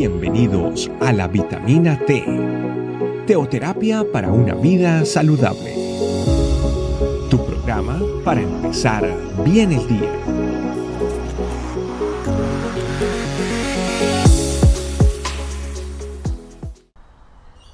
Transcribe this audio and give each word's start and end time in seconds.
Bienvenidos 0.00 0.90
a 0.98 1.12
la 1.12 1.28
vitamina 1.28 1.98
T, 2.06 2.24
teoterapia 3.26 4.02
para 4.10 4.32
una 4.32 4.54
vida 4.54 5.04
saludable. 5.04 5.74
Tu 7.28 7.36
programa 7.44 8.00
para 8.24 8.40
empezar 8.40 9.06
bien 9.44 9.72
el 9.72 9.86
día. 9.86 10.10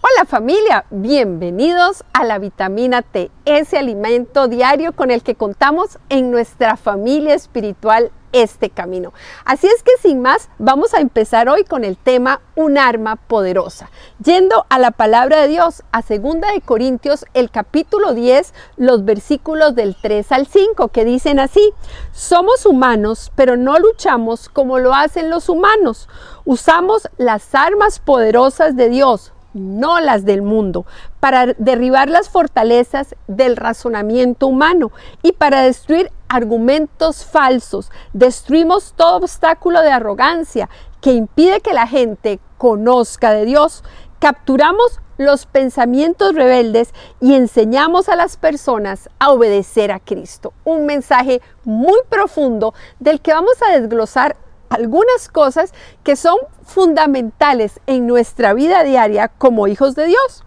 Hola 0.01 0.25
familia, 0.27 0.85
bienvenidos 0.91 2.03
a 2.13 2.25
la 2.25 2.41
vitamina 2.41 3.03
T, 3.03 3.31
ese 3.45 3.79
alimento 3.79 4.49
diario 4.49 4.97
con 4.97 5.13
el 5.13 5.23
que 5.23 5.37
contamos 5.37 6.01
en 6.09 6.33
nuestra 6.33 6.77
familia 6.77 7.35
espiritual 7.35 8.11
este 8.43 8.71
camino. 8.71 9.12
Así 9.45 9.66
es 9.66 9.82
que 9.82 9.93
sin 10.00 10.21
más, 10.21 10.48
vamos 10.59 10.95
a 10.95 11.01
empezar 11.01 11.48
hoy 11.48 11.65
con 11.65 11.84
el 11.84 11.97
tema 11.97 12.41
un 12.55 12.78
arma 12.78 13.16
poderosa. 13.16 13.91
Yendo 14.23 14.66
a 14.69 14.78
la 14.78 14.91
palabra 14.91 15.42
de 15.42 15.48
Dios, 15.48 15.83
a 15.92 16.02
segunda 16.02 16.52
de 16.52 16.61
Corintios, 16.61 17.25
el 17.34 17.51
capítulo 17.51 18.14
10, 18.14 18.52
los 18.77 19.05
versículos 19.05 19.75
del 19.75 19.97
3 20.01 20.33
al 20.33 20.47
5, 20.47 20.88
que 20.88 21.05
dicen 21.05 21.41
así, 21.41 21.73
somos 22.12 22.66
humanos, 22.66 23.33
pero 23.34 23.56
no 23.56 23.78
luchamos 23.78 24.48
como 24.48 24.78
lo 24.78 24.95
hacen 24.95 25.30
los 25.30 25.48
humanos. 25.48 26.09
Usamos 26.45 27.09
las 27.16 27.55
armas 27.55 27.98
poderosas 27.98 28.77
de 28.77 28.89
Dios 28.89 29.33
no 29.56 30.01
las 30.01 30.24
del 30.24 30.42
mundo, 30.42 30.87
para 31.19 31.46
derribar 31.46 32.09
las 32.09 32.28
fortalezas 32.28 33.16
del 33.27 33.56
razonamiento 33.56 34.47
humano 34.47 34.92
y 35.23 35.33
para 35.33 35.62
destruir 35.62 36.12
argumentos 36.28 37.24
falsos. 37.24 37.91
Destruimos 38.12 38.95
todo 38.97 39.16
obstáculo 39.16 39.80
de 39.80 39.91
arrogancia 39.91 40.69
que 41.00 41.12
impide 41.12 41.61
que 41.61 41.74
la 41.74 41.87
gente 41.87 42.38
conozca 42.59 43.33
de 43.33 43.44
Dios. 43.44 43.83
Capturamos 44.19 45.00
los 45.19 45.47
pensamientos 45.47 46.34
rebeldes 46.34 46.92
y 47.20 47.34
enseñamos 47.34 48.09
a 48.09 48.16
las 48.16 48.36
personas 48.36 49.09
a 49.19 49.31
obedecer 49.31 49.92
a 49.92 50.00
Cristo. 50.00 50.53
Un 50.64 50.86
mensaje 50.86 51.41
muy 51.64 51.98
profundo 52.09 52.75
del 53.00 53.20
que 53.20 53.33
vamos 53.33 53.56
a 53.62 53.78
desglosar 53.78 54.36
algunas 54.70 55.28
cosas 55.28 55.72
que 56.03 56.17
son 56.17 56.36
fundamentales 56.64 57.81
en 57.86 58.06
nuestra 58.06 58.55
vida 58.55 58.83
diaria 58.84 59.28
como 59.28 59.67
hijos 59.67 59.95
de 59.95 60.06
Dios. 60.06 60.45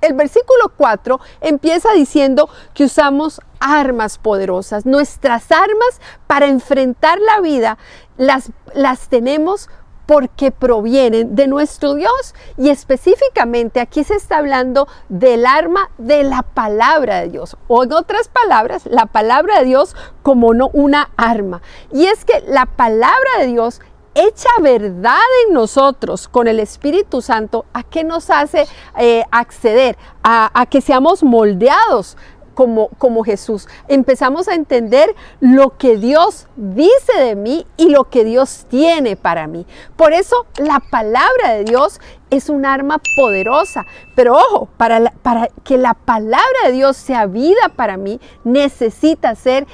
El 0.00 0.14
versículo 0.14 0.72
4 0.76 1.20
empieza 1.40 1.92
diciendo 1.92 2.48
que 2.74 2.84
usamos 2.84 3.40
armas 3.60 4.18
poderosas. 4.18 4.86
Nuestras 4.86 5.50
armas 5.50 6.00
para 6.26 6.46
enfrentar 6.46 7.18
la 7.20 7.40
vida 7.40 7.78
las, 8.16 8.52
las 8.74 9.08
tenemos 9.08 9.68
porque 10.06 10.50
provienen 10.50 11.34
de 11.34 11.46
nuestro 11.46 11.94
Dios. 11.94 12.34
Y 12.56 12.70
específicamente 12.70 13.80
aquí 13.80 14.04
se 14.04 14.14
está 14.14 14.38
hablando 14.38 14.88
del 15.08 15.44
arma 15.44 15.90
de 15.98 16.22
la 16.22 16.42
palabra 16.42 17.20
de 17.20 17.28
Dios. 17.28 17.56
O 17.68 17.84
en 17.84 17.92
otras 17.92 18.28
palabras, 18.28 18.86
la 18.86 19.06
palabra 19.06 19.58
de 19.58 19.66
Dios 19.66 19.94
como 20.22 20.54
no 20.54 20.70
una 20.72 21.10
arma. 21.16 21.60
Y 21.92 22.06
es 22.06 22.24
que 22.24 22.42
la 22.46 22.66
palabra 22.66 23.38
de 23.40 23.48
Dios 23.48 23.80
hecha 24.14 24.48
verdad 24.62 25.18
en 25.46 25.52
nosotros 25.52 26.26
con 26.26 26.48
el 26.48 26.58
Espíritu 26.58 27.20
Santo, 27.20 27.66
¿a 27.74 27.82
qué 27.82 28.02
nos 28.02 28.30
hace 28.30 28.66
eh, 28.98 29.24
acceder? 29.30 29.98
A, 30.22 30.50
a 30.58 30.64
que 30.64 30.80
seamos 30.80 31.22
moldeados 31.22 32.16
como, 32.56 32.88
como 32.96 33.22
Jesús. 33.22 33.68
Empezamos 33.86 34.48
a 34.48 34.54
entender 34.54 35.14
lo 35.40 35.76
que 35.76 35.98
Dios 35.98 36.48
dice 36.56 37.12
de 37.18 37.36
mí 37.36 37.66
y 37.76 37.90
lo 37.90 38.04
que 38.04 38.24
Dios 38.24 38.64
tiene 38.70 39.14
para 39.14 39.46
mí. 39.46 39.66
Por 39.94 40.14
eso 40.14 40.46
la 40.56 40.80
palabra 40.80 41.52
de 41.52 41.64
Dios 41.64 42.00
es 42.30 42.48
un 42.48 42.64
arma 42.64 42.98
poderosa. 43.14 43.84
Pero 44.14 44.36
ojo, 44.36 44.68
para, 44.78 45.12
para 45.22 45.48
que 45.64 45.76
la 45.76 45.92
palabra 45.92 46.60
de 46.64 46.72
Dios 46.72 46.96
sea 46.96 47.26
vida 47.26 47.68
para 47.76 47.98
mí, 47.98 48.18
necesita 48.42 49.34
ser 49.34 49.66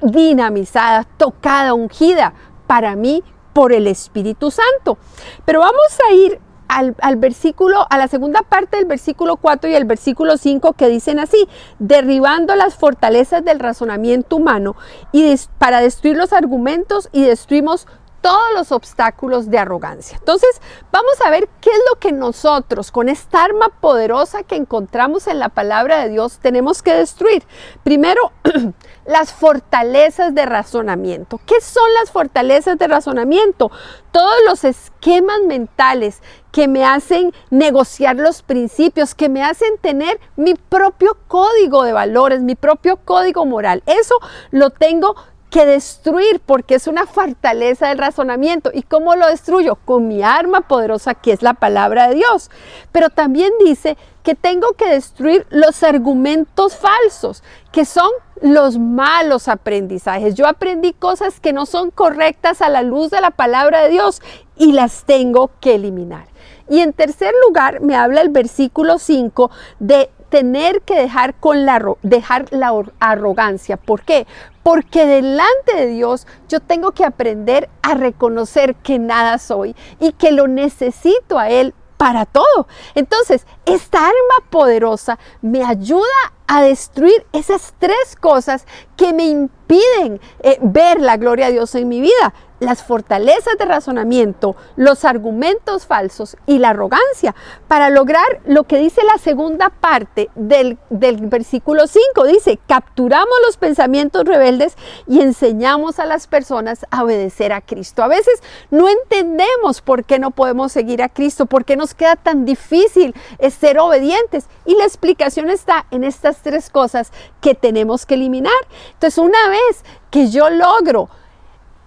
dinamizada, 0.00 1.02
tocada, 1.16 1.74
ungida 1.74 2.32
para 2.68 2.94
mí 2.94 3.24
por 3.52 3.72
el 3.72 3.88
Espíritu 3.88 4.52
Santo. 4.52 4.98
Pero 5.44 5.58
vamos 5.60 5.98
a 6.08 6.12
ir 6.12 6.40
al, 6.70 7.16
versículo, 7.16 7.86
a 7.90 7.98
la 7.98 8.08
segunda 8.08 8.42
parte 8.42 8.76
del 8.76 8.86
versículo 8.86 9.36
4 9.36 9.70
y 9.70 9.74
el 9.74 9.84
versículo 9.84 10.36
5 10.36 10.72
que 10.74 10.88
dicen 10.88 11.18
así, 11.18 11.48
derribando 11.78 12.54
las 12.54 12.74
fortalezas 12.74 13.44
del 13.44 13.58
razonamiento 13.58 14.36
humano 14.36 14.76
y 15.12 15.34
para 15.58 15.80
destruir 15.80 16.16
los 16.16 16.32
argumentos 16.32 17.08
y 17.12 17.22
destruimos 17.22 17.86
todos 18.20 18.52
los 18.54 18.72
obstáculos 18.72 19.50
de 19.50 19.58
arrogancia. 19.58 20.18
Entonces, 20.18 20.60
vamos 20.92 21.14
a 21.24 21.30
ver 21.30 21.48
qué 21.60 21.70
es 21.70 21.80
lo 21.90 21.98
que 21.98 22.12
nosotros, 22.12 22.90
con 22.90 23.08
esta 23.08 23.44
arma 23.44 23.68
poderosa 23.68 24.42
que 24.42 24.56
encontramos 24.56 25.26
en 25.26 25.38
la 25.38 25.48
palabra 25.48 26.02
de 26.02 26.10
Dios, 26.10 26.38
tenemos 26.40 26.82
que 26.82 26.94
destruir. 26.94 27.44
Primero, 27.82 28.32
las 29.06 29.32
fortalezas 29.32 30.34
de 30.34 30.46
razonamiento. 30.46 31.40
¿Qué 31.46 31.60
son 31.60 31.88
las 31.98 32.10
fortalezas 32.10 32.78
de 32.78 32.86
razonamiento? 32.86 33.70
Todos 34.12 34.34
los 34.46 34.64
esquemas 34.64 35.40
mentales 35.46 36.20
que 36.52 36.68
me 36.68 36.84
hacen 36.84 37.32
negociar 37.50 38.16
los 38.16 38.42
principios, 38.42 39.14
que 39.14 39.28
me 39.28 39.42
hacen 39.42 39.78
tener 39.80 40.20
mi 40.36 40.54
propio 40.54 41.16
código 41.28 41.84
de 41.84 41.92
valores, 41.92 42.40
mi 42.42 42.56
propio 42.56 42.96
código 42.96 43.46
moral. 43.46 43.82
Eso 43.86 44.14
lo 44.50 44.70
tengo 44.70 45.16
que 45.50 45.66
destruir 45.66 46.40
porque 46.46 46.76
es 46.76 46.86
una 46.86 47.06
fortaleza 47.06 47.88
del 47.88 47.98
razonamiento. 47.98 48.70
¿Y 48.72 48.82
cómo 48.82 49.16
lo 49.16 49.26
destruyo? 49.26 49.76
Con 49.84 50.08
mi 50.08 50.22
arma 50.22 50.62
poderosa 50.62 51.14
que 51.14 51.32
es 51.32 51.42
la 51.42 51.54
palabra 51.54 52.08
de 52.08 52.14
Dios. 52.14 52.50
Pero 52.92 53.10
también 53.10 53.52
dice 53.64 53.96
que 54.22 54.34
tengo 54.34 54.72
que 54.74 54.88
destruir 54.88 55.46
los 55.50 55.82
argumentos 55.82 56.76
falsos, 56.76 57.42
que 57.72 57.84
son 57.84 58.10
los 58.40 58.78
malos 58.78 59.48
aprendizajes. 59.48 60.34
Yo 60.34 60.46
aprendí 60.46 60.92
cosas 60.92 61.40
que 61.40 61.52
no 61.52 61.66
son 61.66 61.90
correctas 61.90 62.62
a 62.62 62.68
la 62.68 62.82
luz 62.82 63.10
de 63.10 63.20
la 63.20 63.30
palabra 63.30 63.82
de 63.82 63.90
Dios 63.90 64.22
y 64.56 64.72
las 64.72 65.04
tengo 65.04 65.50
que 65.60 65.74
eliminar. 65.74 66.28
Y 66.68 66.80
en 66.80 66.92
tercer 66.92 67.34
lugar, 67.44 67.80
me 67.80 67.96
habla 67.96 68.20
el 68.20 68.28
versículo 68.28 68.98
5 68.98 69.50
de 69.80 70.10
tener 70.30 70.80
que 70.82 70.94
dejar, 70.94 71.34
con 71.34 71.66
la, 71.66 71.84
dejar 72.02 72.46
la 72.50 72.72
arrogancia. 73.00 73.76
¿Por 73.76 74.02
qué? 74.02 74.26
Porque 74.62 75.04
delante 75.06 75.74
de 75.76 75.86
Dios 75.88 76.26
yo 76.48 76.60
tengo 76.60 76.92
que 76.92 77.04
aprender 77.04 77.68
a 77.82 77.94
reconocer 77.94 78.74
que 78.76 78.98
nada 78.98 79.38
soy 79.38 79.76
y 79.98 80.12
que 80.12 80.32
lo 80.32 80.48
necesito 80.48 81.38
a 81.38 81.50
Él 81.50 81.74
para 81.96 82.24
todo. 82.24 82.66
Entonces, 82.94 83.46
esta 83.74 83.98
arma 83.98 84.50
poderosa 84.50 85.18
me 85.42 85.64
ayuda 85.64 86.04
a 86.46 86.62
destruir 86.62 87.26
esas 87.32 87.74
tres 87.78 88.16
cosas 88.20 88.66
que 88.96 89.12
me 89.12 89.24
impiden 89.24 90.20
eh, 90.40 90.58
ver 90.60 91.00
la 91.00 91.16
gloria 91.16 91.46
de 91.46 91.52
Dios 91.52 91.74
en 91.74 91.88
mi 91.88 92.00
vida 92.00 92.34
las 92.60 92.82
fortalezas 92.82 93.56
de 93.58 93.64
razonamiento, 93.64 94.54
los 94.76 95.04
argumentos 95.04 95.86
falsos 95.86 96.36
y 96.46 96.58
la 96.58 96.70
arrogancia 96.70 97.34
para 97.66 97.90
lograr 97.90 98.40
lo 98.44 98.64
que 98.64 98.78
dice 98.78 99.02
la 99.02 99.18
segunda 99.18 99.70
parte 99.70 100.30
del, 100.34 100.78
versículo 100.90 101.86
5. 101.86 102.24
Dice, 102.26 102.58
capturamos 102.68 103.34
los 103.46 103.56
pensamientos 103.56 104.24
rebeldes 104.24 104.76
y 105.08 105.20
enseñamos 105.20 105.98
a 105.98 106.06
las 106.06 106.26
personas 106.26 106.86
a 106.90 107.02
obedecer 107.02 107.52
a 107.52 107.62
Cristo. 107.62 108.02
A 108.02 108.08
veces 108.08 108.42
no 108.70 108.88
entendemos 108.88 109.80
por 109.80 110.04
qué 110.04 110.18
no 110.18 110.30
podemos 110.30 110.70
seguir 110.70 111.02
a 111.02 111.08
Cristo, 111.08 111.46
por 111.46 111.64
qué 111.64 111.76
nos 111.76 111.94
queda 111.94 112.16
tan 112.16 112.44
difícil 112.44 113.14
ser 113.60 113.78
obedientes. 113.78 114.46
Y 114.64 114.74
la 114.76 114.84
explicación 114.84 115.50
está 115.50 115.86
en 115.90 116.02
estas 116.02 116.38
tres 116.38 116.70
cosas 116.70 117.12
que 117.40 117.54
tenemos 117.54 118.06
que 118.06 118.14
eliminar. 118.14 118.52
Entonces, 118.94 119.18
una 119.18 119.48
vez 119.48 119.84
que 120.10 120.30
yo 120.30 120.48
logro 120.50 121.08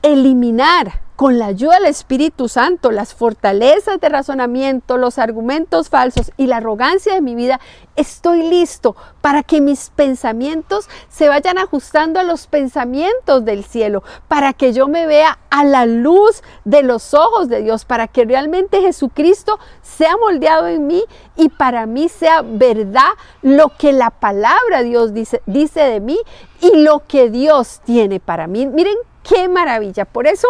eliminar 0.03 1.01
con 1.23 1.39
la 1.39 1.45
ayuda 1.45 1.75
del 1.75 1.85
Espíritu 1.85 2.49
Santo 2.49 2.91
las 2.91 3.14
fortalezas 3.14 3.97
de 4.02 4.09
razonamiento, 4.09 4.97
los 4.97 5.17
argumentos 5.17 5.87
falsos 5.87 6.34
y 6.35 6.47
la 6.47 6.58
arrogancia 6.58 7.14
de 7.14 7.22
mi 7.22 7.34
vida, 7.34 7.61
estoy 7.96 8.43
listo 8.49 8.97
para 9.22 9.41
que 9.41 9.61
mis 9.61 9.90
pensamientos 9.90 10.90
se 11.08 11.29
vayan 11.29 11.58
ajustando 11.58 12.20
a 12.20 12.23
los 12.23 12.47
pensamientos 12.47 13.46
del 13.46 13.64
cielo, 13.64 14.03
para 14.28 14.52
que 14.52 14.73
yo 14.73 14.90
me 14.90 15.05
vea 15.05 15.40
a 15.49 15.64
la 15.64 15.85
luz 15.85 16.43
de 16.66 16.84
los 16.84 17.14
ojos 17.14 17.47
de 17.47 17.61
Dios, 17.61 17.85
para 17.85 18.09
que 18.09 18.26
realmente 18.26 18.81
Jesucristo 18.81 19.59
sea 19.81 20.17
moldeado 20.17 20.67
en 20.67 20.87
mí 20.87 21.05
y 21.37 21.47
para 21.47 21.85
mí 21.85 22.09
sea 22.09 22.41
verdad 22.41 23.14
lo 23.41 23.69
que 23.78 23.93
la 23.93 24.09
palabra 24.09 24.84
Dios 24.84 25.14
dice, 25.14 25.41
dice 25.46 25.84
de 25.84 26.02
mí 26.02 26.19
y 26.59 26.79
lo 26.79 27.08
que 27.08 27.29
Dios 27.29 27.79
tiene 27.85 28.19
para 28.19 28.47
mí. 28.47 28.67
Miren 28.67 28.97
Qué 29.23 29.47
maravilla. 29.47 30.05
Por 30.05 30.28
eso 30.28 30.47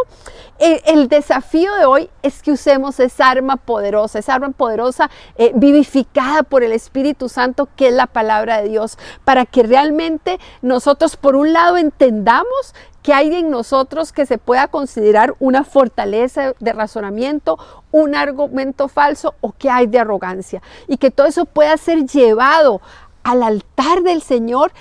el, 0.60 1.08
desafío 1.08 1.74
de 1.76 1.86
hoy 1.86 2.10
es 2.24 2.42
que 2.42 2.52
usemos 2.52 3.00
esa 3.00 3.30
arma 3.30 3.58
poderosa, 3.58 4.20
esa 4.20 4.36
arma 4.36 4.50
poderosa 4.50 5.12
eh, 5.36 5.52
vivificada 5.56 6.44
por 6.44 6.64
el 6.64 6.72
Espíritu 6.72 7.30
Santo, 7.30 7.70
que 7.76 7.90
es 7.90 7.94
la 7.94 8.08
palabra 8.08 8.62
de 8.62 8.70
Dios, 8.70 8.98
para 9.24 9.46
que 9.46 9.64
realmente 9.64 10.40
nosotros, 10.62 11.18
por 11.18 11.36
un 11.36 11.54
lado, 11.54 11.78
entendamos 11.78 12.74
que 13.04 13.14
hay 13.14 13.36
en 13.36 13.52
nosotros 13.52 14.12
que 14.12 14.26
se 14.26 14.38
pueda 14.38 14.68
considerar 14.68 15.36
una 15.40 15.64
fortaleza 15.66 16.54
de 16.60 16.74
razonamiento, 16.74 17.60
un 17.92 18.16
argumento 18.16 18.88
falso 18.88 19.36
o 19.42 19.52
que 19.52 19.70
hay 19.70 19.88
de 19.88 20.00
arrogancia. 20.00 20.62
Y 20.88 20.98
que 20.98 21.12
todo 21.12 21.28
eso 21.28 21.46
pueda 21.46 21.76
ser 21.78 22.06
llevado 22.06 22.82
al 23.24 23.44
altar 23.44 24.02
del 24.04 24.22
Señor, 24.22 24.72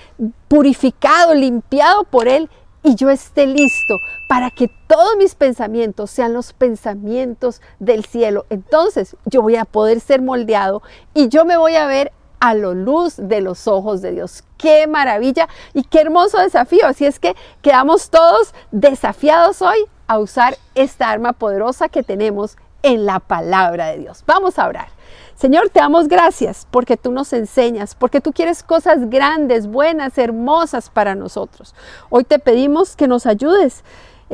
purificado, 0.49 1.35
limpiado 1.35 2.05
por 2.05 2.29
Él 2.29 2.49
y 2.83 2.95
yo 2.95 3.11
esté 3.11 3.47
listo 3.47 4.01
para 4.29 4.51
que 4.51 4.69
todos 4.87 5.17
mis 5.17 5.35
pensamientos 5.35 6.11
sean 6.11 6.33
los 6.33 6.53
pensamientos 6.53 7.61
del 7.79 8.05
cielo. 8.05 8.47
Entonces 8.51 9.17
yo 9.25 9.43
voy 9.43 9.57
a 9.57 9.65
poder 9.65 10.01
ser 10.01 10.23
moldeado 10.23 10.83
y 11.15 11.29
yo 11.29 11.45
me 11.45 11.57
voy 11.57 11.77
a 11.77 11.87
ver 11.87 12.13
a 12.41 12.55
la 12.55 12.73
luz 12.73 13.15
de 13.19 13.41
los 13.41 13.69
ojos 13.69 14.03
de 14.03 14.11
Dios. 14.11 14.43
Qué 14.59 14.89
maravilla 14.89 15.49
y 15.75 15.85
qué 15.85 16.01
hermoso 16.01 16.39
desafío. 16.39 16.87
Así 16.87 17.05
es 17.05 17.21
que 17.21 17.37
quedamos 17.63 18.11
todos 18.11 18.53
desafiados 18.73 19.63
hoy 19.63 19.79
a 20.09 20.19
usar 20.19 20.59
esta 20.75 21.09
arma 21.09 21.35
poderosa 21.35 21.89
que 21.89 22.03
tenemos 22.03 22.57
en 22.83 23.07
la 23.07 23.21
palabra 23.21 23.87
de 23.89 23.99
Dios. 23.99 24.25
Vamos 24.27 24.59
a 24.59 24.67
orar. 24.67 24.89
Señor, 25.35 25.71
te 25.71 25.81
damos 25.81 26.09
gracias 26.09 26.67
porque 26.71 26.97
tú 26.97 27.11
nos 27.11 27.33
enseñas, 27.33 27.95
porque 27.95 28.21
tú 28.21 28.33
quieres 28.33 28.63
cosas 28.63 29.11
grandes, 29.11 29.67
buenas, 29.67 30.17
hermosas 30.19 30.89
para 30.91 31.15
nosotros. 31.15 31.75
Hoy 32.11 32.25
te 32.25 32.39
pedimos 32.39 32.95
que 32.95 33.09
nos 33.09 33.27
ayudes 33.27 33.83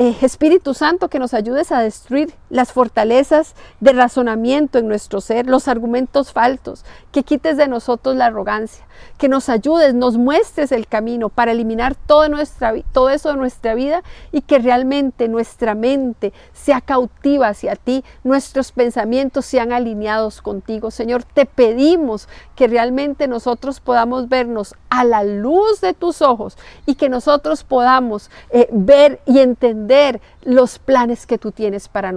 eh, 0.01 0.15
Espíritu 0.23 0.75
Santo, 0.75 1.09
que 1.09 1.19
nos 1.19 1.35
ayudes 1.35 1.73
a 1.73 1.81
destruir 1.81 2.33
las 2.51 2.73
fortalezas 2.73 3.55
de 3.81 3.93
razonamiento 3.93 4.79
en 4.79 4.89
nuestro 4.89 5.21
ser, 5.21 5.47
los 5.47 5.69
argumentos 5.69 6.33
faltos, 6.33 6.85
que 7.13 7.23
quites 7.23 7.57
de 7.57 7.69
nosotros 7.69 8.17
la 8.17 8.27
arrogancia, 8.27 8.87
que 9.17 9.29
nos 9.29 9.49
ayudes, 9.49 9.95
nos 9.95 10.17
muestres 10.17 10.73
el 10.73 10.87
camino 10.87 11.29
para 11.29 11.53
eliminar 11.53 11.95
todo, 11.95 12.29
nuestra, 12.29 12.75
eso 13.13 13.31
de 13.31 13.37
nuestra 13.37 13.75
vida 13.75 14.03
y 14.33 14.43
que 14.43 14.59
realmente 14.59 15.29
nuestra 15.29 15.75
mente 15.75 16.33
sea 16.53 16.81
cautiva 16.81 17.49
hacia 17.49 17.77
ti, 17.77 18.05
nuestros 18.25 18.73
pensamientos 18.73 19.47
sean 19.47 19.73
alineados 19.73 20.43
contigo. 20.43 20.91
Señor, 20.91 21.25
te 21.25 21.47
pedimos 21.47 22.29
que 22.57 22.67
realmente 22.67 23.29
nosotros 23.29 23.81
podamos 23.81 24.29
vernos 24.29 24.75
a 24.91 25.05
la 25.05 25.23
luz 25.23 25.81
de 25.81 25.95
tus 25.95 26.23
ojos 26.23 26.57
y 26.87 26.95
que 26.95 27.09
nosotros 27.09 27.65
podamos 27.65 28.31
eh, 28.51 28.69
ver 28.73 29.21
y 29.27 29.39
entender 29.41 30.21
los 30.43 30.79
planes 30.79 31.27
que 31.27 31.39
tú 31.39 31.53
tienes 31.53 31.89
para 31.89 32.13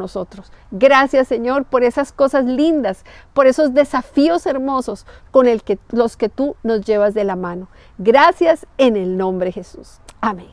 Gracias 0.72 1.28
Señor 1.28 1.66
por 1.66 1.84
esas 1.84 2.12
cosas 2.12 2.46
lindas, 2.46 3.04
por 3.34 3.48
esos 3.48 3.74
desafíos 3.74 4.46
hermosos 4.46 5.06
con 5.32 5.48
los 5.92 6.18
que 6.18 6.30
tú 6.30 6.56
nos 6.64 6.86
llevas 6.86 7.14
de 7.14 7.24
la 7.24 7.36
mano. 7.36 7.68
Gracias 7.98 8.66
en 8.78 8.96
el 8.96 9.18
nombre 9.18 9.48
de 9.48 9.54
Jesús. 9.54 10.00
Amén. 10.22 10.52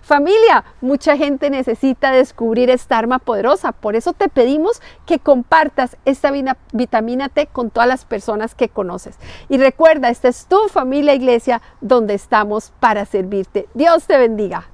Familia, 0.00 0.64
mucha 0.80 1.16
gente 1.16 1.50
necesita 1.50 2.12
descubrir 2.12 2.70
esta 2.70 2.98
arma 2.98 3.18
poderosa, 3.18 3.72
por 3.72 3.96
eso 3.96 4.12
te 4.12 4.28
pedimos 4.28 4.80
que 5.06 5.18
compartas 5.18 5.96
esta 6.04 6.30
vitamina 6.72 7.28
T 7.28 7.46
con 7.48 7.70
todas 7.70 7.88
las 7.88 8.04
personas 8.04 8.54
que 8.54 8.68
conoces. 8.68 9.16
Y 9.48 9.58
recuerda, 9.58 10.08
esta 10.08 10.28
es 10.28 10.46
tu 10.46 10.68
familia 10.68 11.14
iglesia 11.14 11.60
donde 11.80 12.14
estamos 12.14 12.72
para 12.80 13.04
servirte. 13.04 13.68
Dios 13.74 14.04
te 14.04 14.16
bendiga. 14.18 14.68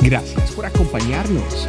Gracias 0.00 0.52
por 0.52 0.66
acompañarnos. 0.66 1.68